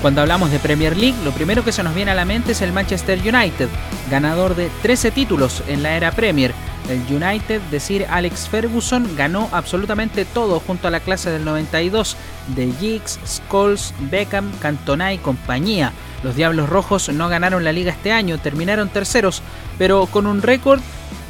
[0.00, 2.62] Cuando hablamos de Premier League, lo primero que se nos viene a la mente es
[2.62, 3.68] el Manchester United,
[4.10, 6.54] ganador de 13 títulos en la era Premier.
[6.88, 12.16] El United, decir Alex Ferguson, ganó absolutamente todo junto a la clase del 92
[12.48, 15.92] de Giggs, Scholes, Beckham, Cantona y compañía.
[16.22, 19.42] Los Diablos Rojos no ganaron la liga este año, terminaron terceros,
[19.76, 20.80] pero con un récord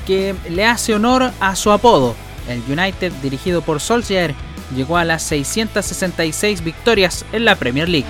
[0.06, 2.15] que le hace honor a su apodo.
[2.48, 4.34] El United, dirigido por Solskjaer,
[4.74, 8.06] llegó a las 666 victorias en la Premier League.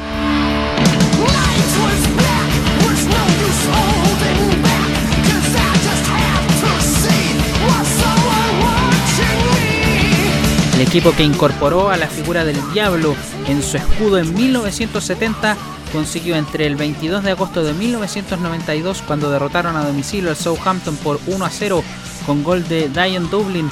[10.89, 13.15] Equipo que incorporó a la figura del Diablo
[13.47, 15.55] en su escudo en 1970
[15.93, 21.21] consiguió entre el 22 de agosto de 1992, cuando derrotaron a domicilio al Southampton por
[21.27, 21.85] 1 a 0
[22.25, 23.69] con gol de Diane Dublin,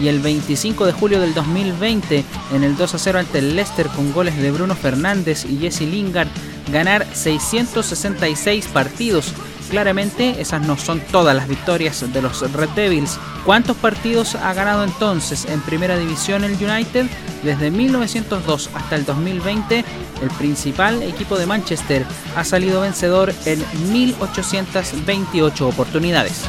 [0.00, 3.88] y el 25 de julio del 2020 en el 2 a 0 ante el Leicester
[3.88, 6.28] con goles de Bruno Fernández y Jesse Lingard,
[6.70, 9.34] ganar 666 partidos
[9.70, 13.18] Claramente esas no son todas las victorias de los Red Devils.
[13.44, 17.06] ¿Cuántos partidos ha ganado entonces en Primera División el United?
[17.44, 19.84] Desde 1902 hasta el 2020,
[20.22, 22.04] el principal equipo de Manchester
[22.36, 26.44] ha salido vencedor en 1828 oportunidades.